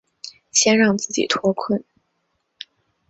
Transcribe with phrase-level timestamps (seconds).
[0.51, 1.85] 先让自己脱困